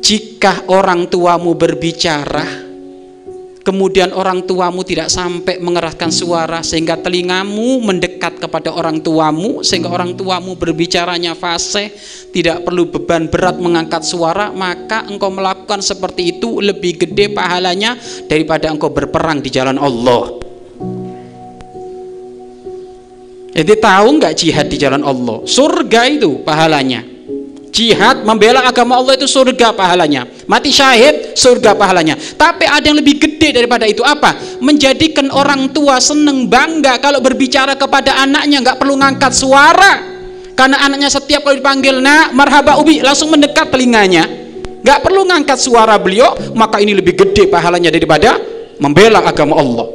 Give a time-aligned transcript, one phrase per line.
[0.00, 2.64] jika orang tuamu berbicara
[3.60, 10.16] kemudian orang tuamu tidak sampai mengeraskan suara sehingga telingamu mendekat kepada orang tuamu sehingga orang
[10.16, 11.92] tuamu berbicaranya fasih
[12.32, 18.00] tidak perlu beban berat mengangkat suara maka engkau melakukan seperti itu lebih gede pahalanya
[18.32, 20.40] daripada engkau berperang di jalan Allah.
[23.52, 25.44] Jadi tahu nggak jihad di jalan Allah?
[25.44, 27.11] Surga itu pahalanya
[27.72, 30.28] Jihad membela agama Allah itu surga pahalanya.
[30.44, 32.20] Mati syahid surga pahalanya.
[32.36, 34.36] Tapi ada yang lebih gede daripada itu apa?
[34.60, 39.92] Menjadikan orang tua seneng bangga kalau berbicara kepada anaknya nggak perlu ngangkat suara.
[40.52, 44.28] Karena anaknya setiap kali dipanggil nak marhaba ubi langsung mendekat telinganya.
[44.84, 48.36] Nggak perlu ngangkat suara beliau, maka ini lebih gede pahalanya daripada
[48.76, 49.91] membela agama Allah.